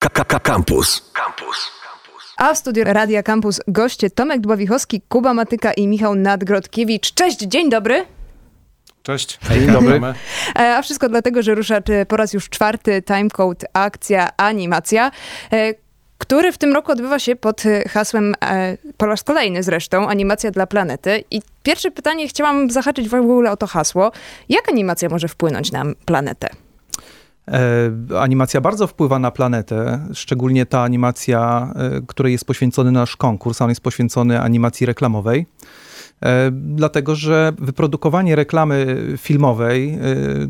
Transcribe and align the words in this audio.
Campus. 0.00 1.12
Campus. 1.12 1.72
A 2.36 2.54
w 2.54 2.58
studiu 2.58 2.84
Radia 2.86 3.22
Campus 3.22 3.60
goście 3.68 4.10
Tomek 4.10 4.40
Dławichowski, 4.40 5.00
Kuba 5.08 5.34
Matyka 5.34 5.72
i 5.72 5.86
Michał 5.86 6.14
Nadgrodkiewicz. 6.14 7.14
Cześć, 7.14 7.38
dzień 7.38 7.70
dobry. 7.70 8.06
Cześć. 9.02 9.38
Dzień 9.50 9.66
dobry. 9.72 10.00
E, 10.58 10.76
A 10.76 10.82
wszystko 10.82 11.08
dlatego, 11.08 11.42
że 11.42 11.54
rusza 11.54 11.78
po 12.08 12.16
raz 12.16 12.32
już 12.32 12.48
czwarty 12.48 13.02
timecode 13.02 13.66
akcja 13.72 14.28
animacja, 14.36 15.10
e, 15.52 15.74
który 16.18 16.52
w 16.52 16.58
tym 16.58 16.74
roku 16.74 16.92
odbywa 16.92 17.18
się 17.18 17.36
pod 17.36 17.62
hasłem, 17.88 18.34
e, 18.44 18.76
po 18.96 19.06
raz 19.06 19.22
kolejny 19.22 19.62
zresztą, 19.62 20.08
animacja 20.08 20.50
dla 20.50 20.66
planety. 20.66 21.24
I 21.30 21.42
pierwsze 21.62 21.90
pytanie 21.90 22.28
chciałam 22.28 22.70
zahaczyć 22.70 23.08
w 23.08 23.14
ogóle 23.14 23.50
o 23.50 23.56
to 23.56 23.66
hasło. 23.66 24.12
Jak 24.48 24.68
animacja 24.68 25.08
może 25.08 25.28
wpłynąć 25.28 25.72
na 25.72 25.84
planetę? 26.04 26.48
E, 27.50 28.20
animacja 28.20 28.60
bardzo 28.60 28.86
wpływa 28.86 29.18
na 29.18 29.30
planetę, 29.30 30.06
szczególnie 30.14 30.66
ta 30.66 30.82
animacja, 30.82 31.72
e, 31.76 32.00
której 32.06 32.32
jest 32.32 32.44
poświęcony 32.44 32.92
nasz 32.92 33.16
konkurs, 33.16 33.62
on 33.62 33.68
jest 33.68 33.80
poświęcony 33.80 34.40
animacji 34.40 34.86
reklamowej. 34.86 35.46
E, 36.22 36.50
Dlatego, 36.52 37.14
że 37.14 37.52
wyprodukowanie 37.58 38.36
reklamy 38.36 39.04
filmowej 39.18 39.98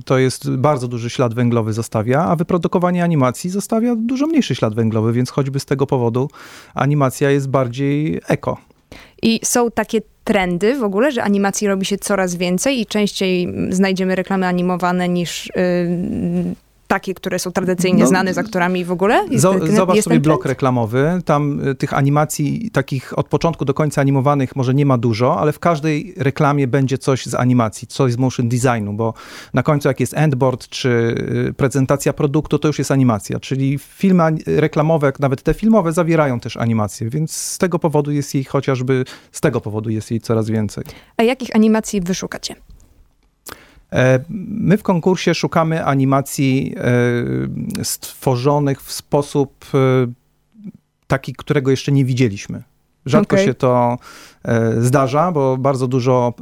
to 0.04 0.18
jest 0.18 0.50
bardzo 0.50 0.88
duży 0.88 1.10
ślad 1.10 1.34
węglowy 1.34 1.72
zostawia, 1.72 2.24
a 2.24 2.36
wyprodukowanie 2.36 3.04
animacji 3.04 3.50
zostawia 3.50 3.96
dużo 3.96 4.26
mniejszy 4.26 4.54
ślad 4.54 4.74
węglowy, 4.74 5.12
więc 5.12 5.30
choćby 5.30 5.60
z 5.60 5.64
tego 5.64 5.86
powodu 5.86 6.30
animacja 6.74 7.30
jest 7.30 7.48
bardziej 7.48 8.20
eko. 8.28 8.56
I 9.22 9.40
są 9.44 9.70
takie 9.70 10.00
trendy 10.24 10.78
w 10.78 10.82
ogóle, 10.82 11.12
że 11.12 11.22
animacji 11.22 11.68
robi 11.68 11.86
się 11.86 11.98
coraz 11.98 12.34
więcej 12.34 12.80
i 12.80 12.86
częściej 12.86 13.54
znajdziemy 13.70 14.14
reklamy 14.14 14.46
animowane 14.46 15.08
niż 15.08 15.46
y, 15.46 15.50
takie, 16.90 17.14
które 17.14 17.38
są 17.38 17.52
tradycyjnie 17.52 18.02
No, 18.02 18.08
znane 18.08 18.34
z 18.34 18.38
aktorami 18.38 18.84
w 18.84 18.92
ogóle? 18.92 19.26
Jest 19.30 19.42
Zobacz 19.42 19.96
jest 19.96 20.08
sobie 20.08 20.20
blok 20.20 20.44
reklamowy. 20.44 21.20
Tam 21.24 21.68
y, 21.68 21.74
tych 21.74 21.94
animacji 21.94 22.70
takich 22.70 23.18
od 23.18 23.28
początku 23.28 23.64
do 23.64 23.74
końca 23.74 24.00
animowanych 24.00 24.56
może 24.56 24.74
nie 24.74 24.86
ma 24.86 24.98
dużo, 24.98 25.38
ale 25.40 25.52
w 25.52 25.58
każdej 25.58 26.14
reklamie 26.16 26.66
będzie 26.66 26.98
coś 26.98 27.26
z 27.26 27.34
animacji, 27.34 27.88
coś 27.88 28.12
z 28.12 28.16
motion 28.16 28.48
designu, 28.48 28.92
bo 28.92 29.14
na 29.54 29.62
końcu 29.62 29.88
jak 29.88 30.00
jest 30.00 30.14
endboard 30.14 30.68
czy 30.68 30.88
y, 31.48 31.54
prezentacja 31.54 32.12
produktu, 32.12 32.58
to 32.58 32.68
już 32.68 32.78
jest 32.78 32.90
animacja. 32.90 33.40
Czyli 33.40 33.78
filmy 33.78 34.22
reklamowe, 34.46 35.12
nawet 35.18 35.42
te 35.42 35.54
filmowe, 35.54 35.92
zawierają 35.92 36.40
też 36.40 36.56
animacje, 36.56 37.10
więc 37.10 37.32
z 37.32 37.58
tego 37.58 37.78
powodu 37.78 38.10
jest 38.10 38.34
jej 38.34 38.44
chociażby, 38.44 39.04
z 39.32 39.40
tego 39.40 39.60
powodu 39.60 39.90
jest 39.90 40.10
jej 40.10 40.20
coraz 40.20 40.50
więcej. 40.50 40.84
A 41.16 41.22
jakich 41.22 41.56
animacji 41.56 42.00
wyszukacie? 42.00 42.54
E, 43.92 44.20
My 44.48 44.76
w 44.76 44.82
konkursie 44.82 45.34
szukamy 45.34 45.84
animacji 45.84 46.74
e, 47.80 47.84
stworzonych 47.84 48.82
w 48.82 48.92
sposób 48.92 49.64
e, 49.74 49.78
taki, 51.06 51.32
którego 51.32 51.70
jeszcze 51.70 51.92
nie 51.92 52.04
widzieliśmy. 52.04 52.62
Rzadko 53.06 53.36
Okej. 53.36 53.46
się 53.46 53.54
to 53.54 53.98
zdarza, 54.78 55.32
bo 55.32 55.56
bardzo 55.56 55.88
dużo 55.88 56.34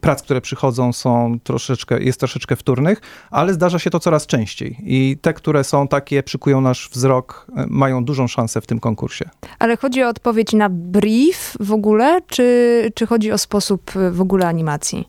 prac, 0.00 0.22
które 0.22 0.40
przychodzą 0.40 0.92
są 0.92 1.38
troszeczkę, 1.44 2.02
jest 2.02 2.20
troszeczkę 2.20 2.56
wtórnych, 2.56 3.00
ale 3.30 3.54
zdarza 3.54 3.78
się 3.78 3.90
to 3.90 4.00
coraz 4.00 4.26
częściej. 4.26 4.76
I 4.80 5.18
te, 5.22 5.34
które 5.34 5.64
są 5.64 5.88
takie, 5.88 6.22
przykują 6.22 6.60
nasz 6.60 6.88
wzrok, 6.92 7.46
mają 7.68 8.04
dużą 8.04 8.28
szansę 8.28 8.60
w 8.60 8.66
tym 8.66 8.80
konkursie. 8.80 9.30
Ale 9.58 9.76
chodzi 9.76 10.02
o 10.02 10.08
odpowiedź 10.08 10.52
na 10.52 10.68
brief 10.70 11.56
w 11.60 11.72
ogóle, 11.72 12.20
czy, 12.26 12.92
czy 12.94 13.06
chodzi 13.06 13.32
o 13.32 13.38
sposób 13.38 13.90
w 14.10 14.20
ogóle 14.20 14.46
animacji? 14.48 15.08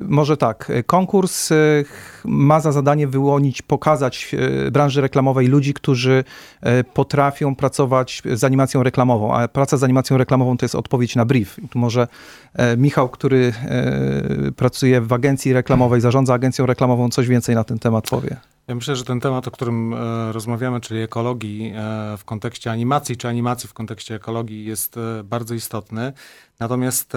Może 0.00 0.36
tak. 0.36 0.72
Konkurs 0.86 1.48
ch- 1.84 2.22
ma 2.24 2.60
za 2.60 2.72
zadanie 2.72 3.06
wyłonić, 3.06 3.62
pokazać 3.62 4.34
e, 4.66 4.70
branży 4.70 5.00
reklamowej 5.00 5.46
ludzi, 5.46 5.74
którzy 5.74 6.24
e, 6.60 6.84
potrafią 6.84 7.54
pracować 7.54 8.22
z 8.34 8.44
animacją 8.44 8.82
reklamową, 8.82 9.34
a 9.34 9.48
praca 9.48 9.76
z 9.76 9.82
animacją 9.84 10.18
reklamową 10.18 10.56
to 10.56 10.64
jest 10.64 10.74
odpowiedź 10.74 11.16
na 11.16 11.24
brief. 11.24 11.56
Tu 11.70 11.78
może 11.78 12.08
e, 12.54 12.76
Michał, 12.76 13.08
który 13.08 13.52
e, 13.64 14.52
pracuje 14.52 15.00
w 15.00 15.12
agencji 15.12 15.52
reklamowej, 15.52 16.00
zarządza 16.00 16.34
agencją 16.34 16.66
reklamową, 16.66 17.08
coś 17.08 17.28
więcej 17.28 17.54
na 17.54 17.64
ten 17.64 17.78
temat 17.78 18.10
powie. 18.10 18.36
Ja 18.70 18.74
myślę, 18.74 18.96
że 18.96 19.04
ten 19.04 19.20
temat, 19.20 19.48
o 19.48 19.50
którym 19.50 19.94
e, 19.94 20.32
rozmawiamy, 20.32 20.80
czyli 20.80 21.00
ekologii 21.00 21.72
e, 21.76 22.16
w 22.16 22.24
kontekście 22.24 22.70
animacji, 22.70 23.16
czy 23.16 23.28
animacji 23.28 23.68
w 23.68 23.74
kontekście 23.74 24.14
ekologii 24.14 24.64
jest 24.64 24.96
e, 24.96 25.24
bardzo 25.24 25.54
istotny. 25.54 26.12
Natomiast 26.60 27.12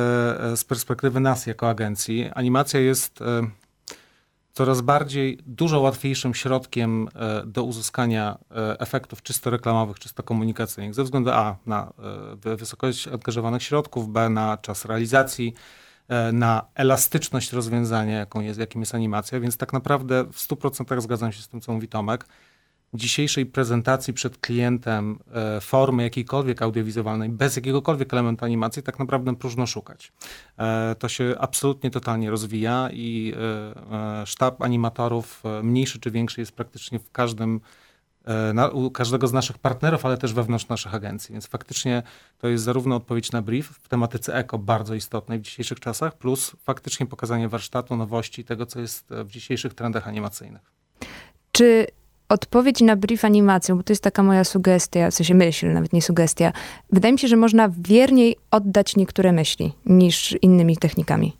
z 0.55 0.63
perspektywy 0.63 1.19
nas 1.19 1.45
jako 1.45 1.69
agencji, 1.69 2.29
animacja 2.35 2.79
jest 2.79 3.19
coraz 4.53 4.81
bardziej 4.81 5.39
dużo 5.45 5.79
łatwiejszym 5.79 6.33
środkiem 6.33 7.09
do 7.45 7.63
uzyskania 7.63 8.37
efektów 8.79 9.23
czysto 9.23 9.49
reklamowych, 9.49 9.99
czysto 9.99 10.23
komunikacyjnych, 10.23 10.95
ze 10.95 11.03
względu 11.03 11.31
A 11.31 11.55
na 11.65 11.93
wy- 12.35 12.55
wysokość 12.55 13.07
angażowanych 13.07 13.63
środków, 13.63 14.09
B 14.09 14.29
na 14.29 14.57
czas 14.57 14.85
realizacji, 14.85 15.53
na 16.33 16.65
elastyczność 16.75 17.53
rozwiązania, 17.53 18.17
jaką 18.17 18.41
jest, 18.41 18.59
jakim 18.59 18.81
jest 18.81 18.95
animacja, 18.95 19.39
więc 19.39 19.57
tak 19.57 19.73
naprawdę 19.73 20.23
w 20.23 20.37
100% 20.37 21.01
zgadzam 21.01 21.31
się 21.31 21.41
z 21.41 21.47
tym, 21.47 21.61
co 21.61 21.73
mówi 21.73 21.87
Tomek. 21.87 22.25
Dzisiejszej 22.93 23.45
prezentacji 23.45 24.13
przed 24.13 24.37
klientem 24.37 25.19
e, 25.33 25.61
formy 25.61 26.03
jakiejkolwiek 26.03 26.61
audiowizualnej, 26.61 27.29
bez 27.29 27.55
jakiegokolwiek 27.55 28.13
elementu 28.13 28.45
animacji, 28.45 28.83
tak 28.83 28.99
naprawdę 28.99 29.35
próżno 29.35 29.67
szukać. 29.67 30.11
E, 30.57 30.95
to 30.99 31.09
się 31.09 31.35
absolutnie 31.39 31.91
totalnie 31.91 32.29
rozwija 32.29 32.89
i 32.93 33.33
e, 33.35 34.21
e, 34.21 34.25
sztab 34.25 34.61
animatorów, 34.61 35.43
e, 35.45 35.63
mniejszy 35.63 35.99
czy 35.99 36.11
większy, 36.11 36.41
jest 36.41 36.51
praktycznie 36.51 36.99
w 36.99 37.11
każdym 37.11 37.55
e, 37.55 37.59
na, 38.53 38.67
u 38.67 38.91
każdego 38.91 39.27
z 39.27 39.33
naszych 39.33 39.57
partnerów, 39.57 40.05
ale 40.05 40.17
też 40.17 40.33
wewnątrz 40.33 40.67
naszych 40.67 40.95
agencji. 40.95 41.33
Więc 41.33 41.47
faktycznie 41.47 42.03
to 42.37 42.47
jest 42.47 42.63
zarówno 42.63 42.95
odpowiedź 42.95 43.31
na 43.31 43.41
brief 43.41 43.67
w 43.67 43.87
tematyce 43.87 44.35
eko 44.35 44.57
bardzo 44.57 44.95
istotnej 44.95 45.39
w 45.39 45.41
dzisiejszych 45.41 45.79
czasach, 45.79 46.17
plus 46.17 46.51
faktycznie 46.63 47.05
pokazanie 47.05 47.49
warsztatu, 47.49 47.95
nowości, 47.95 48.43
tego, 48.43 48.65
co 48.65 48.79
jest 48.79 49.11
e, 49.11 49.23
w 49.23 49.31
dzisiejszych 49.31 49.73
trendach 49.73 50.07
animacyjnych. 50.07 50.61
Czy 51.51 51.87
odpowiedź 52.29 52.81
na 52.81 52.95
brief 52.95 53.25
animacją, 53.25 53.77
bo 53.77 53.83
to 53.83 53.93
jest 53.93 54.03
taka 54.03 54.23
moja 54.23 54.43
sugestia, 54.43 55.11
w 55.11 55.13
sensie 55.13 55.33
myśl, 55.33 55.73
nawet 55.73 55.93
nie 55.93 56.01
sugestia, 56.01 56.53
wydaje 56.91 57.11
mi 57.11 57.19
się, 57.19 57.27
że 57.27 57.35
można 57.35 57.69
wierniej 57.77 58.35
oddać 58.51 58.95
niektóre 58.95 59.31
myśli 59.31 59.73
niż 59.85 60.35
innymi 60.41 60.77
technikami. 60.77 61.37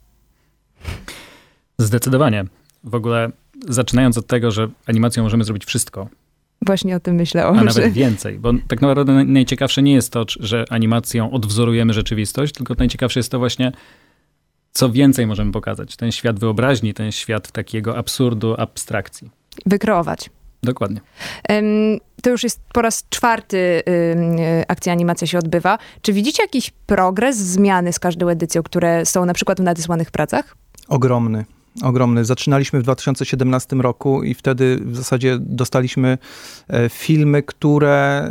Zdecydowanie. 1.77 2.45
W 2.83 2.95
ogóle 2.95 3.31
zaczynając 3.69 4.17
od 4.17 4.27
tego, 4.27 4.51
że 4.51 4.69
animacją 4.87 5.23
możemy 5.23 5.43
zrobić 5.43 5.65
wszystko, 5.65 6.07
Właśnie 6.65 6.95
o 6.95 6.99
tym 6.99 7.15
myślę. 7.15 7.47
O, 7.47 7.51
a 7.51 7.59
że... 7.59 7.63
nawet 7.65 7.93
więcej. 7.93 8.39
Bo 8.39 8.53
tak 8.67 8.81
naprawdę 8.81 9.13
naj- 9.13 9.27
najciekawsze 9.27 9.81
nie 9.83 9.93
jest 9.93 10.11
to, 10.11 10.25
że 10.39 10.65
animacją 10.69 11.31
odwzorujemy 11.31 11.93
rzeczywistość, 11.93 12.53
tylko 12.53 12.73
najciekawsze 12.77 13.19
jest 13.19 13.31
to 13.31 13.39
właśnie, 13.39 13.71
co 14.71 14.89
więcej 14.89 15.27
możemy 15.27 15.51
pokazać. 15.51 15.95
Ten 15.95 16.11
świat 16.11 16.39
wyobraźni, 16.39 16.93
ten 16.93 17.11
świat 17.11 17.51
takiego 17.51 17.97
absurdu, 17.97 18.55
abstrakcji. 18.57 19.29
Wykreować. 19.65 20.29
Dokładnie. 20.63 21.01
To 22.21 22.29
już 22.29 22.43
jest 22.43 22.61
po 22.73 22.81
raz 22.81 23.05
czwarty 23.09 23.83
akcja 24.67 24.93
animacja 24.93 25.27
się 25.27 25.37
odbywa. 25.37 25.77
Czy 26.01 26.13
widzicie 26.13 26.43
jakiś 26.43 26.71
progres, 26.85 27.37
zmiany 27.37 27.93
z 27.93 27.99
każdą 27.99 28.27
edycją, 28.27 28.63
które 28.63 29.05
są 29.05 29.25
na 29.25 29.33
przykład 29.33 29.59
w 29.59 29.63
nadesłanych 29.63 30.11
pracach? 30.11 30.55
Ogromny. 30.87 31.45
Ogromny. 31.81 32.25
Zaczynaliśmy 32.25 32.79
w 32.79 32.83
2017 32.83 33.75
roku 33.75 34.23
i 34.23 34.33
wtedy 34.33 34.79
w 34.85 34.95
zasadzie 34.95 35.37
dostaliśmy 35.39 36.17
e, 36.67 36.89
filmy, 36.89 37.43
które 37.43 38.29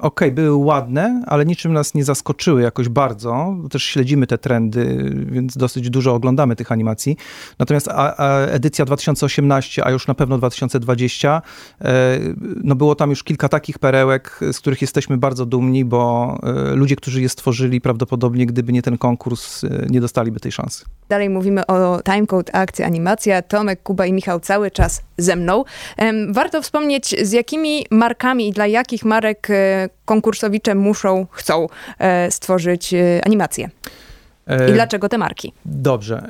okej, 0.00 0.32
były 0.32 0.56
ładne, 0.56 1.22
ale 1.26 1.46
niczym 1.46 1.72
nas 1.72 1.94
nie 1.94 2.04
zaskoczyły 2.04 2.62
jakoś 2.62 2.88
bardzo. 2.88 3.56
Też 3.70 3.84
śledzimy 3.84 4.26
te 4.26 4.38
trendy, 4.38 5.12
więc 5.26 5.56
dosyć 5.56 5.90
dużo 5.90 6.14
oglądamy 6.14 6.56
tych 6.56 6.72
animacji. 6.72 7.16
Natomiast 7.58 7.88
a, 7.88 8.16
a 8.16 8.40
edycja 8.40 8.84
2018, 8.84 9.86
a 9.86 9.90
już 9.90 10.06
na 10.06 10.14
pewno 10.14 10.38
2020, 10.38 11.42
e, 11.80 12.18
no 12.64 12.74
było 12.74 12.94
tam 12.94 13.10
już 13.10 13.24
kilka 13.24 13.48
takich 13.48 13.78
perełek, 13.78 14.40
z 14.52 14.60
których 14.60 14.82
jesteśmy 14.82 15.16
bardzo 15.16 15.46
dumni, 15.46 15.84
bo 15.84 16.38
e, 16.42 16.74
ludzie, 16.74 16.96
którzy 16.96 17.22
je 17.22 17.28
stworzyli, 17.28 17.80
prawdopodobnie 17.80 18.46
gdyby 18.46 18.72
nie 18.72 18.82
ten 18.82 18.98
konkurs, 18.98 19.64
e, 19.64 19.68
nie 19.90 20.00
dostaliby 20.00 20.40
tej 20.40 20.52
szansy. 20.52 20.84
Dalej 21.08 21.30
mówimy 21.30 21.66
o 21.66 22.00
Timecode 22.02 22.54
Akcja 22.54 22.86
Animacja. 22.86 23.42
Tomek, 23.42 23.82
Kuba 23.82 24.06
i 24.06 24.12
Michał 24.12 24.40
cały 24.40 24.70
czas 24.70 25.02
ze 25.18 25.36
mną. 25.36 25.64
Warto 26.28 26.62
wspomnieć, 26.62 27.14
z 27.22 27.32
jakimi 27.32 27.86
markami 27.90 28.48
i 28.48 28.52
dla 28.52 28.66
jakich 28.66 29.04
marek 29.04 29.48
konkursowicze 30.04 30.74
muszą, 30.74 31.26
chcą 31.30 31.66
e, 31.98 32.30
stworzyć 32.30 32.94
e, 32.94 33.20
animację. 33.24 33.70
I 34.68 34.72
dlaczego 34.72 35.08
te 35.08 35.18
marki? 35.18 35.52
Dobrze. 35.64 36.28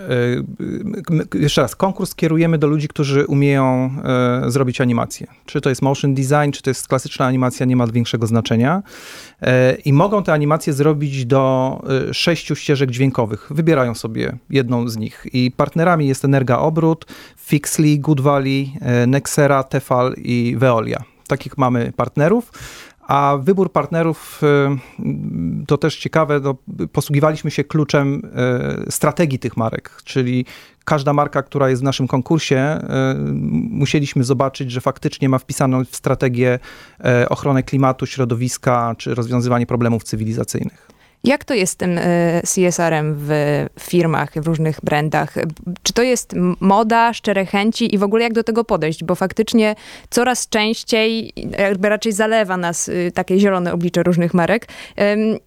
Jeszcze 1.35 1.63
raz, 1.63 1.77
konkurs 1.77 2.15
kierujemy 2.15 2.59
do 2.59 2.67
ludzi, 2.67 2.89
którzy 2.89 3.27
umieją 3.27 3.91
zrobić 4.47 4.81
animację. 4.81 5.27
Czy 5.47 5.61
to 5.61 5.69
jest 5.69 5.83
motion 5.83 6.15
design, 6.15 6.51
czy 6.53 6.63
to 6.63 6.71
jest 6.71 6.89
klasyczna 6.89 7.27
animacja, 7.27 7.67
nie 7.67 7.77
ma 7.77 7.87
większego 7.87 8.27
znaczenia. 8.27 8.83
I 9.85 9.93
mogą 9.93 10.23
te 10.23 10.33
animacje 10.33 10.73
zrobić 10.73 11.27
do 11.27 11.83
sześciu 12.13 12.57
ścieżek 12.57 12.91
dźwiękowych. 12.91 13.47
Wybierają 13.51 13.95
sobie 13.95 14.37
jedną 14.51 14.89
z 14.89 14.97
nich. 14.97 15.27
I 15.33 15.51
partnerami 15.51 16.09
jest 16.09 16.25
Energa 16.25 16.59
Obrót, 16.59 17.07
Fixly, 17.39 17.99
Good 17.99 18.21
Valley, 18.21 18.73
Nexera, 19.07 19.63
Tefal 19.63 20.15
i 20.17 20.55
Veolia. 20.59 21.05
Takich 21.29 21.59
mamy 21.59 21.93
partnerów. 21.97 22.53
A 23.07 23.39
wybór 23.43 23.73
partnerów 23.73 24.41
y, 24.43 25.67
to 25.67 25.79
też 25.79 25.99
ciekawe, 25.99 26.41
no, 26.41 26.57
posługiwaliśmy 26.93 27.51
się 27.51 27.65
kluczem 27.65 28.23
y, 28.89 28.93
strategii 28.93 29.39
tych 29.39 29.57
marek, 29.57 29.91
czyli 30.05 30.45
każda 30.85 31.13
marka, 31.13 31.43
która 31.43 31.69
jest 31.69 31.83
w 31.83 31.85
naszym 31.85 32.09
konkursie, 32.09 32.79
y, 32.81 32.87
musieliśmy 33.71 34.25
zobaczyć, 34.25 34.71
że 34.71 34.81
faktycznie 34.81 35.29
ma 35.29 35.39
wpisaną 35.39 35.85
w 35.85 35.97
strategię 35.97 36.59
ochronę 37.29 37.63
klimatu, 37.63 38.07
środowiska 38.07 38.95
czy 38.99 39.15
rozwiązywanie 39.15 39.67
problemów 39.67 40.05
cywilizacyjnych. 40.05 40.86
Jak 41.27 41.45
to 41.45 41.55
jest 41.55 41.73
z 41.73 41.77
tym 41.77 41.99
e, 41.99 42.43
CSR-em 42.43 43.15
w 43.19 43.31
firmach, 43.81 44.33
w 44.35 44.47
różnych 44.47 44.81
brandach? 44.83 45.35
Czy 45.83 45.93
to 45.93 46.03
jest 46.03 46.35
moda, 46.61 47.13
szczere 47.13 47.47
chęci 47.47 47.95
i 47.95 47.99
w 47.99 48.03
ogóle 48.03 48.23
jak 48.23 48.33
do 48.33 48.45
tego 48.45 48.65
podejść? 48.65 49.05
Bo 49.05 49.15
faktycznie 49.15 49.75
coraz 50.11 50.49
częściej 50.49 51.33
jakby 51.59 51.89
raczej 51.89 52.13
zalewa 52.13 52.57
nas 52.57 52.89
y, 52.89 53.13
takie 53.15 53.39
zielone 53.39 53.73
oblicze 53.73 54.03
różnych 54.03 54.35
marek. 54.35 54.69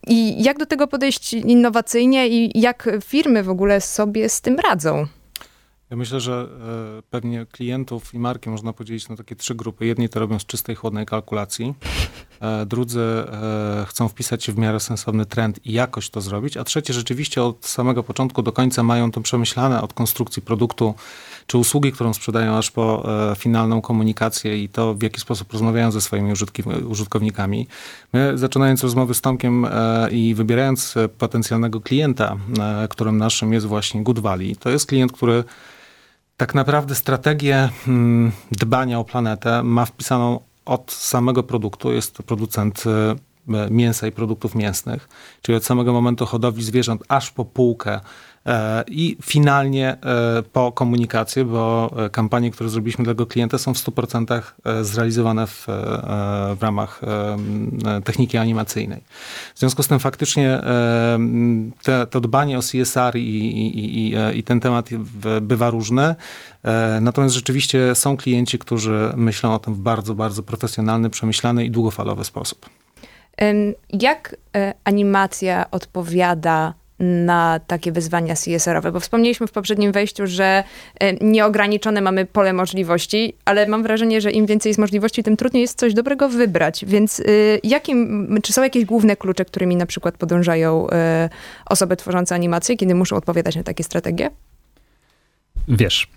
I 0.08 0.44
jak 0.44 0.58
do 0.58 0.66
tego 0.66 0.88
podejść 0.88 1.34
innowacyjnie 1.34 2.28
i 2.28 2.62
jak 2.62 2.90
firmy 3.04 3.44
w 3.44 3.50
ogóle 3.50 3.82
sobie 3.82 4.30
z 4.30 4.42
tym 4.42 4.60
radzą? 4.60 5.08
Ja 5.90 5.98
myślę, 5.98 6.20
że 6.20 6.48
e, 7.00 7.02
pewnie 7.10 7.46
klientów 7.46 8.14
i 8.14 8.20
marki 8.20 8.50
można 8.50 8.74
podzielić 8.74 9.10
na 9.10 9.16
takie 9.16 9.36
trzy 9.36 9.56
grupy. 9.56 9.86
Jedni 9.86 10.10
to 10.10 10.20
robią 10.20 10.40
z 10.40 10.46
czystej, 10.46 10.76
chłodnej 10.76 11.06
kalkulacji, 11.06 11.74
drudzy 12.66 13.00
e, 13.02 13.86
chcą 13.88 14.08
wpisać 14.08 14.44
się 14.44 14.52
w 14.52 14.58
miarę 14.58 14.80
sensowny 14.80 15.26
trend 15.26 15.66
i 15.66 15.74
jakoś 15.74 16.10
to 16.10 16.22
zrobić, 16.22 16.58
a 16.58 16.64
trzecie 16.64 16.94
rzeczywiście 16.94 17.44
od 17.44 17.66
samego 17.66 18.04
początku 18.04 18.42
do 18.42 18.52
końca 18.52 18.84
mają 18.84 19.12
to 19.12 19.22
przemyślane 19.22 19.82
od 19.82 19.94
konstrukcji 19.94 20.42
produktu 20.42 20.94
czy 21.48 21.58
usługi, 21.58 21.92
którą 21.92 22.14
sprzedają, 22.14 22.58
aż 22.58 22.72
po 22.72 23.10
finalną 23.38 23.82
komunikację 23.82 24.64
i 24.64 24.70
to, 24.70 24.94
w 24.94 25.04
jaki 25.04 25.22
sposób 25.22 25.52
rozmawiają 25.54 25.92
ze 25.92 26.02
swoimi 26.02 26.34
użytkownikami. 26.88 27.68
My, 28.14 28.38
zaczynając 28.38 28.84
rozmowy 28.84 29.14
z 29.14 29.22
Tomkiem 29.22 29.68
i 30.12 30.36
wybierając 30.36 30.96
potencjalnego 31.18 31.82
klienta, 31.82 32.38
którym 32.90 33.18
naszym 33.18 33.54
jest 33.54 33.66
właśnie 33.66 34.04
Good 34.04 34.20
Valley, 34.20 34.56
to 34.56 34.70
jest 34.70 34.86
klient, 34.86 35.12
który 35.12 35.44
tak 36.38 36.56
naprawdę 36.56 36.96
strategię 36.96 37.70
hmm, 37.86 38.32
dbania 38.52 39.00
o 39.00 39.04
planetę 39.04 39.64
ma 39.64 39.86
wpisaną 39.86 40.40
od 40.70 40.92
samego 40.92 41.44
produktu. 41.44 41.92
Jest 41.92 42.14
to 42.16 42.24
producent 42.24 42.84
e, 42.88 43.16
mięsa 43.70 44.08
i 44.08 44.12
produktów 44.12 44.56
mięsnych, 44.56 45.10
czyli 45.42 45.56
od 45.56 45.66
samego 45.66 45.94
momentu 45.94 46.26
hodowli 46.26 46.64
zwierząt 46.64 47.04
aż 47.08 47.32
po 47.32 47.46
półkę 47.46 48.00
I 48.88 49.18
finalnie 49.22 49.90
e, 49.90 50.44
po 50.54 50.72
komunikację, 50.72 51.46
bo 51.46 51.92
e, 52.06 52.10
kampanie, 52.10 52.52
które 52.52 52.70
zrobiliśmy 52.70 53.04
dla 53.04 53.14
tego 53.14 53.26
klienta 53.26 53.58
są 53.58 53.74
w 53.74 53.78
100% 53.78 54.42
zrealizowane 54.82 55.48
w, 55.48 55.66
w 56.56 56.64
ramach 56.64 57.02
techniki 58.04 58.38
animacyjnej. 58.38 59.04
W 59.56 59.60
związku 59.60 59.84
z 59.84 59.88
tym 59.88 60.00
faktycznie 60.00 60.62
te, 61.84 62.08
to 62.08 62.22
dbanie 62.22 62.58
o 62.58 62.62
CSR 62.62 63.16
i, 63.16 63.20
i, 63.20 64.08
i, 64.08 64.16
i 64.40 64.44
ten 64.44 64.60
temat 64.60 64.90
bywa 65.42 65.70
różny. 65.70 66.16
Natomiast 67.02 67.36
rzeczywiście 67.36 67.96
są 67.96 68.18
klienci, 68.18 68.60
którzy 68.60 69.14
myślą 69.16 69.54
o 69.54 69.60
tym 69.60 69.74
w 69.74 69.80
bardzo, 69.80 70.16
bardzo 70.16 70.44
profesjonalny, 70.44 71.10
przemyślany 71.10 71.66
i 71.66 71.72
długofalowy 71.72 72.24
sposób. 72.24 72.70
Jak 73.90 74.36
animacja 74.84 75.72
odpowiada 75.72 76.74
na 77.00 77.60
takie 77.68 77.92
wyzwania 77.92 78.36
CSR-owe? 78.36 78.92
Bo 78.92 79.00
wspomnieliśmy 79.00 79.48
w 79.48 79.52
poprzednim 79.52 79.92
wejściu, 79.92 80.28
że 80.28 80.64
e, 81.00 81.14
nieograniczone 81.14 82.02
mamy 82.02 82.26
pole 82.26 82.54
możliwości, 82.54 83.34
ale 83.46 83.68
mam 83.68 83.84
wrażenie, 83.84 84.22
że 84.22 84.32
im 84.32 84.46
więcej 84.46 84.70
jest 84.70 84.80
możliwości, 84.80 85.24
tym 85.24 85.38
trudniej 85.38 85.62
jest 85.62 85.80
coś 85.80 85.94
dobrego 85.94 86.30
wybrać. 86.30 86.86
Więc 86.86 87.20
y, 87.20 87.60
jakim, 87.64 88.40
czy 88.44 88.54
są 88.54 88.64
jakieś 88.64 88.86
główne 88.86 89.16
klucze, 89.16 89.46
którymi 89.46 89.76
na 89.76 89.86
przykład 89.86 90.18
podążają 90.18 90.88
y, 90.88 90.94
osoby 91.66 91.96
tworzące 91.96 92.36
animacje, 92.36 92.78
kiedy 92.78 92.96
muszą 92.96 93.16
odpowiadać 93.16 93.56
na 93.56 93.64
takie 93.64 93.84
strategie? 93.84 94.30
Wiesz, 95.68 96.08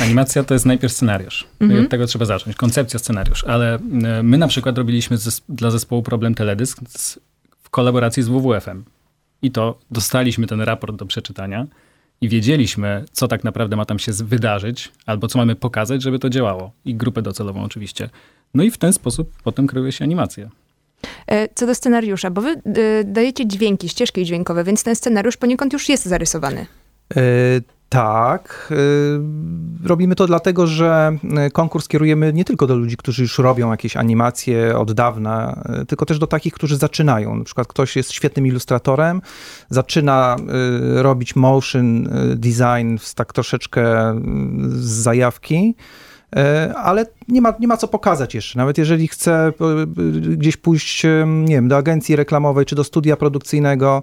Animacja 0.00 0.44
to 0.44 0.54
jest 0.54 0.66
najpierw 0.66 0.92
scenariusz. 0.92 1.46
No 1.60 1.66
od 1.66 1.70
mhm. 1.70 1.88
tego 1.88 2.06
trzeba 2.06 2.24
zacząć. 2.24 2.56
Koncepcja, 2.56 2.98
scenariusz. 2.98 3.44
Ale 3.44 3.78
my 4.22 4.38
na 4.38 4.48
przykład 4.48 4.78
robiliśmy 4.78 5.18
zes 5.18 5.42
dla 5.48 5.70
zespołu 5.70 6.02
Problem 6.02 6.34
Teledysk 6.34 6.80
w 7.62 7.70
kolaboracji 7.70 8.22
z 8.22 8.28
WWF-em. 8.28 8.84
I 9.42 9.50
to 9.50 9.78
dostaliśmy 9.90 10.46
ten 10.46 10.60
raport 10.60 10.96
do 10.96 11.06
przeczytania 11.06 11.66
i 12.20 12.28
wiedzieliśmy, 12.28 13.04
co 13.12 13.28
tak 13.28 13.44
naprawdę 13.44 13.76
ma 13.76 13.84
tam 13.84 13.98
się 13.98 14.12
wydarzyć, 14.12 14.92
albo 15.06 15.28
co 15.28 15.38
mamy 15.38 15.56
pokazać, 15.56 16.02
żeby 16.02 16.18
to 16.18 16.30
działało. 16.30 16.72
I 16.84 16.94
grupę 16.94 17.22
docelową 17.22 17.62
oczywiście. 17.64 18.10
No 18.54 18.62
i 18.62 18.70
w 18.70 18.78
ten 18.78 18.92
sposób 18.92 19.32
potem 19.44 19.66
kreuje 19.66 19.92
się 19.92 20.04
animacja. 20.04 20.50
E, 21.26 21.48
co 21.54 21.66
do 21.66 21.74
scenariusza, 21.74 22.30
bo 22.30 22.40
wy 22.40 22.50
e, 22.50 23.04
dajecie 23.04 23.46
dźwięki, 23.46 23.88
ścieżki 23.88 24.24
dźwiękowe, 24.24 24.64
więc 24.64 24.84
ten 24.84 24.96
scenariusz 24.96 25.36
poniekąd 25.36 25.72
już 25.72 25.88
jest 25.88 26.04
zarysowany. 26.04 26.66
Tak. 27.90 28.68
Y, 28.70 29.88
robimy 29.88 30.14
to 30.14 30.26
dlatego, 30.26 30.66
że 30.66 31.16
y, 31.46 31.50
konkurs 31.50 31.88
kierujemy 31.88 32.32
nie 32.32 32.44
tylko 32.44 32.66
do 32.66 32.76
ludzi, 32.76 32.96
którzy 32.96 33.22
już 33.22 33.38
robią 33.38 33.70
jakieś 33.70 33.96
animacje 33.96 34.78
od 34.78 34.92
dawna, 34.92 35.62
y, 35.82 35.86
tylko 35.86 36.06
też 36.06 36.18
do 36.18 36.26
takich, 36.26 36.52
którzy 36.52 36.76
zaczynają. 36.76 37.36
Na 37.36 37.44
przykład 37.44 37.66
ktoś 37.66 37.96
jest 37.96 38.12
świetnym 38.12 38.46
ilustratorem, 38.46 39.22
zaczyna 39.70 40.36
robić 40.94 41.36
motion 41.36 42.08
design 42.34 42.96
tak 43.14 43.32
troszeczkę 43.32 43.84
z 44.68 44.90
zajawki 44.90 45.74
ale 46.76 47.06
nie 47.28 47.40
ma, 47.40 47.54
nie 47.60 47.68
ma 47.68 47.76
co 47.76 47.88
pokazać 47.88 48.34
jeszcze. 48.34 48.58
Nawet 48.58 48.78
jeżeli 48.78 49.08
chce 49.08 49.32
e, 49.32 49.52
gdzieś 50.36 50.56
pójść, 50.56 51.04
e, 51.04 51.24
nie 51.26 51.54
wiem, 51.54 51.68
do 51.68 51.76
agencji 51.76 52.16
reklamowej 52.16 52.66
czy 52.66 52.74
do 52.74 52.84
studia 52.84 53.16
produkcyjnego, 53.16 54.02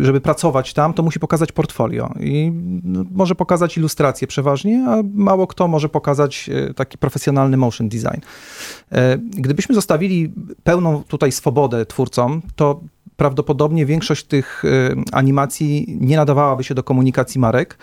żeby 0.00 0.20
pracować 0.20 0.74
tam, 0.74 0.94
to 0.94 1.02
musi 1.02 1.20
pokazać 1.20 1.52
portfolio. 1.52 2.14
I 2.20 2.52
no, 2.84 3.04
może 3.10 3.34
pokazać 3.34 3.76
ilustrację 3.78 4.26
przeważnie, 4.26 4.86
a 4.88 4.96
mało 5.14 5.46
kto 5.46 5.68
może 5.68 5.88
pokazać 5.88 6.50
taki 6.76 6.98
profesjonalny 6.98 7.56
motion 7.56 7.88
design. 7.88 8.20
Gdybyśmy 9.18 9.74
zostawili 9.74 10.32
pełną 10.64 11.02
tutaj 11.08 11.32
swobodę 11.32 11.86
twórcom, 11.86 12.42
to 12.56 12.80
prawdopodobnie 13.16 13.86
większość 13.86 14.24
tych 14.24 14.62
animacji 15.12 15.98
nie 16.00 16.16
nadawałaby 16.16 16.64
się 16.64 16.74
do 16.74 16.82
komunikacji 16.82 17.40
marek, 17.40 17.78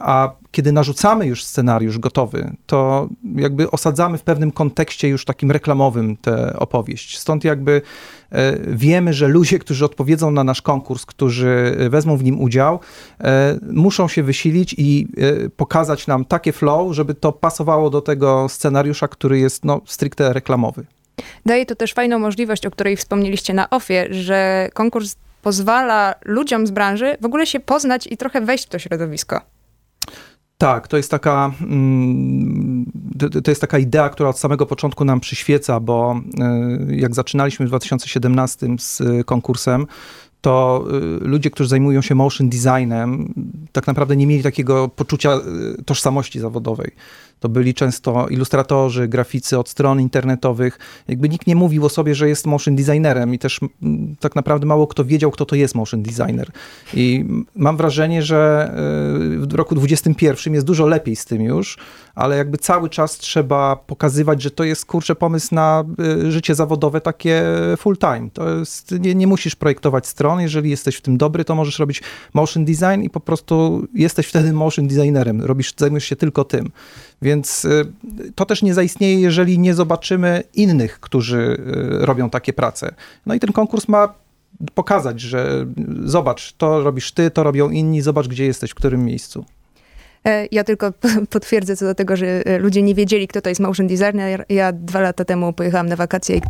a 0.00 0.30
kiedy 0.56 0.72
narzucamy 0.72 1.26
już 1.26 1.44
scenariusz 1.44 1.98
gotowy, 1.98 2.56
to 2.66 3.08
jakby 3.34 3.70
osadzamy 3.70 4.18
w 4.18 4.22
pewnym 4.22 4.52
kontekście 4.52 5.08
już 5.08 5.24
takim 5.24 5.50
reklamowym 5.50 6.16
tę 6.16 6.58
opowieść. 6.58 7.18
Stąd 7.18 7.44
jakby 7.44 7.82
e, 8.30 8.58
wiemy, 8.76 9.12
że 9.12 9.28
ludzie, 9.28 9.58
którzy 9.58 9.84
odpowiedzą 9.84 10.30
na 10.30 10.44
nasz 10.44 10.62
konkurs, 10.62 11.06
którzy 11.06 11.76
wezmą 11.90 12.16
w 12.16 12.24
nim 12.24 12.40
udział, 12.40 12.80
e, 13.20 13.58
muszą 13.72 14.08
się 14.08 14.22
wysilić 14.22 14.74
i 14.78 15.08
e, 15.16 15.50
pokazać 15.50 16.06
nam 16.06 16.24
takie 16.24 16.52
flow, 16.52 16.94
żeby 16.94 17.14
to 17.14 17.32
pasowało 17.32 17.90
do 17.90 18.00
tego 18.00 18.48
scenariusza, 18.48 19.08
który 19.08 19.38
jest 19.38 19.64
no, 19.64 19.80
stricte 19.86 20.32
reklamowy. 20.32 20.86
Daje 21.46 21.66
to 21.66 21.74
też 21.74 21.92
fajną 21.92 22.18
możliwość, 22.18 22.66
o 22.66 22.70
której 22.70 22.96
wspomnieliście 22.96 23.54
na 23.54 23.70
OFie, 23.70 24.06
że 24.10 24.68
konkurs 24.74 25.16
pozwala 25.42 26.14
ludziom 26.24 26.66
z 26.66 26.70
branży 26.70 27.16
w 27.20 27.24
ogóle 27.24 27.46
się 27.46 27.60
poznać 27.60 28.06
i 28.10 28.16
trochę 28.16 28.40
wejść 28.40 28.66
w 28.66 28.68
to 28.68 28.78
środowisko. 28.78 29.40
Tak, 30.58 30.88
to 30.88 30.96
jest 30.96 31.10
taka, 31.10 31.52
mm, 31.60 32.92
to 33.44 33.50
jest 33.50 33.60
taka 33.60 33.78
idea, 33.78 34.08
która 34.08 34.28
od 34.28 34.38
samego 34.38 34.66
początku 34.66 35.04
nam 35.04 35.20
przyświeca, 35.20 35.80
bo 35.80 36.20
e, 36.40 36.78
jak 36.88 37.14
zaczynaliśmy 37.14 37.66
w 37.66 37.68
2017 37.68 38.66
z 38.78 39.02
konkursem, 39.26 39.86
to 40.40 40.84
e, 40.90 41.24
ludzie, 41.28 41.50
którzy 41.50 41.68
zajmują 41.68 42.02
się 42.02 42.14
motion 42.14 42.48
designem, 42.48 43.34
tak 43.72 43.86
naprawdę 43.86 44.16
nie 44.16 44.26
mieli 44.26 44.42
takiego 44.42 44.88
poczucia 44.88 45.30
e, 45.30 45.40
tożsamości 45.84 46.40
zawodowej. 46.40 46.92
To 47.40 47.48
byli 47.48 47.74
często 47.74 48.28
ilustratorzy, 48.28 49.08
graficy 49.08 49.58
od 49.58 49.68
stron 49.68 50.00
internetowych. 50.00 50.78
Jakby 51.08 51.28
nikt 51.28 51.46
nie 51.46 51.56
mówił 51.56 51.84
o 51.84 51.88
sobie, 51.88 52.14
że 52.14 52.28
jest 52.28 52.46
motion 52.46 52.76
designerem 52.76 53.34
i 53.34 53.38
też 53.38 53.60
tak 54.20 54.36
naprawdę 54.36 54.66
mało 54.66 54.86
kto 54.86 55.04
wiedział, 55.04 55.30
kto 55.30 55.46
to 55.46 55.56
jest 55.56 55.74
motion 55.74 56.02
designer. 56.02 56.50
I 56.94 57.24
mam 57.56 57.76
wrażenie, 57.76 58.22
że 58.22 58.70
y, 59.42 59.46
w 59.46 59.54
roku 59.54 59.74
2021 59.74 60.54
jest 60.54 60.66
dużo 60.66 60.86
lepiej 60.86 61.16
z 61.16 61.24
tym 61.24 61.42
już, 61.42 61.78
ale 62.14 62.36
jakby 62.36 62.58
cały 62.58 62.90
czas 62.90 63.18
trzeba 63.18 63.76
pokazywać, 63.76 64.42
że 64.42 64.50
to 64.50 64.64
jest 64.64 64.86
kurczę 64.86 65.14
pomysł 65.14 65.54
na 65.54 65.84
y, 66.24 66.32
życie 66.32 66.54
zawodowe 66.54 67.00
takie 67.00 67.42
full 67.76 67.96
time. 67.96 68.30
To 68.32 68.58
jest, 68.58 68.94
nie, 69.00 69.14
nie 69.14 69.26
musisz 69.26 69.56
projektować 69.56 70.06
stron, 70.06 70.25
jeżeli 70.38 70.70
jesteś 70.70 70.96
w 70.96 71.00
tym 71.00 71.16
dobry, 71.16 71.44
to 71.44 71.54
możesz 71.54 71.78
robić 71.78 72.02
motion 72.34 72.64
design 72.64 73.02
i 73.02 73.10
po 73.10 73.20
prostu 73.20 73.86
jesteś 73.94 74.26
wtedy 74.26 74.52
motion 74.52 74.88
designerem, 74.88 75.42
robisz, 75.42 75.74
zajmujesz 75.76 76.04
się 76.04 76.16
tylko 76.16 76.44
tym. 76.44 76.70
Więc 77.22 77.64
y, 77.64 77.92
to 78.34 78.46
też 78.46 78.62
nie 78.62 78.74
zaistnieje, 78.74 79.20
jeżeli 79.20 79.58
nie 79.58 79.74
zobaczymy 79.74 80.42
innych, 80.54 81.00
którzy 81.00 81.38
y, 82.02 82.06
robią 82.06 82.30
takie 82.30 82.52
prace. 82.52 82.94
No 83.26 83.34
i 83.34 83.40
ten 83.40 83.52
konkurs 83.52 83.88
ma 83.88 84.14
pokazać, 84.74 85.20
że 85.20 85.66
zobacz, 86.04 86.52
to 86.52 86.82
robisz 86.82 87.12
ty, 87.12 87.30
to 87.30 87.42
robią 87.42 87.70
inni, 87.70 88.02
zobacz, 88.02 88.28
gdzie 88.28 88.44
jesteś, 88.46 88.70
w 88.70 88.74
którym 88.74 89.04
miejscu. 89.04 89.44
E, 90.26 90.46
ja 90.52 90.64
tylko 90.64 90.92
potwierdzę 91.30 91.76
co 91.76 91.84
do 91.84 91.94
tego, 91.94 92.16
że 92.16 92.26
e, 92.26 92.58
ludzie 92.58 92.82
nie 92.82 92.94
wiedzieli, 92.94 93.28
kto 93.28 93.40
to 93.40 93.48
jest 93.48 93.60
motion 93.60 93.86
designer. 93.86 94.44
Ja 94.48 94.72
dwa 94.72 95.00
lata 95.00 95.24
temu 95.24 95.52
pojechałam 95.52 95.88
na 95.88 95.96
wakacje 95.96 96.36
i 96.36 96.42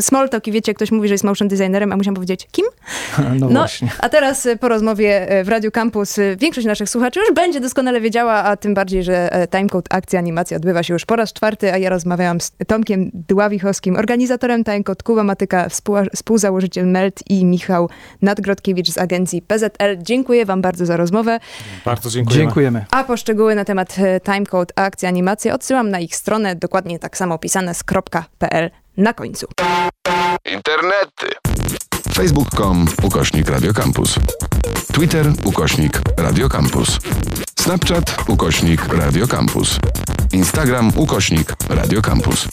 small 0.00 0.28
talk 0.28 0.46
i 0.46 0.52
wiecie, 0.52 0.74
ktoś 0.74 0.90
mówi, 0.90 1.08
że 1.08 1.14
jest 1.14 1.24
motion 1.24 1.48
designerem, 1.48 1.92
a 1.92 1.96
musiałam 1.96 2.14
powiedzieć, 2.14 2.48
kim? 2.52 2.64
No, 3.18 3.48
no 3.48 3.48
właśnie. 3.48 3.90
A 3.98 4.08
teraz 4.08 4.46
e, 4.46 4.56
po 4.56 4.68
rozmowie 4.68 5.28
w 5.44 5.48
Radio 5.48 5.70
Campus 5.70 6.16
większość 6.38 6.66
naszych 6.66 6.90
słuchaczy 6.90 7.20
już 7.20 7.32
będzie 7.34 7.60
doskonale 7.60 8.00
wiedziała, 8.00 8.34
a 8.34 8.56
tym 8.56 8.74
bardziej, 8.74 9.02
że 9.04 9.30
Timecode 9.50 9.92
akcja 9.92 10.18
animacja 10.18 10.56
odbywa 10.56 10.82
się 10.82 10.92
już 10.92 11.04
po 11.04 11.16
raz 11.16 11.32
czwarty, 11.32 11.72
a 11.72 11.78
ja 11.78 11.90
rozmawiałam 11.90 12.40
z 12.40 12.52
Tomkiem 12.66 13.10
Dławichowskim, 13.14 13.96
organizatorem 13.96 14.64
Timecode, 14.64 15.02
Kuba 15.02 15.24
Matyka, 15.24 15.68
współzałożyciel 16.14 16.86
MELT 16.86 17.30
i 17.30 17.44
Michał 17.44 17.88
Nadgrodkiewicz 18.22 18.90
z 18.90 18.98
agencji 18.98 19.42
PZL. 19.42 19.98
Dziękuję 19.98 20.46
wam 20.46 20.62
bardzo 20.62 20.86
za 20.86 20.96
rozmowę. 20.96 21.40
Bardzo 21.84 22.10
dziękujemy. 22.10 22.44
Dziękujemy. 22.44 22.77
A 22.90 23.04
po 23.04 23.16
szczegóły 23.16 23.54
na 23.54 23.64
temat 23.64 23.98
e, 23.98 24.20
Timecode 24.20 24.72
akcji 24.76 25.08
animacje 25.08 25.54
odsyłam 25.54 25.90
na 25.90 26.00
ich 26.00 26.16
stronę, 26.16 26.56
dokładnie 26.56 26.98
tak 26.98 27.16
samo 27.16 27.34
opisane 27.34 27.74
z 27.74 27.84
.pl 28.38 28.70
na 28.96 29.12
końcu. 29.12 29.46
Internety. 30.44 31.26
Facebook.com 32.14 32.86
ukośnik 33.02 33.50
Radiocampus. 33.50 34.14
Twitter 34.92 35.26
ukośnik 35.44 36.00
Radiocampus. 36.16 36.98
Snapchat 37.60 38.16
ukośnik 38.28 38.92
Radiocampus. 38.92 39.78
Instagram 40.32 40.92
ukośnik 40.96 41.52
Radiocampus. 41.68 42.48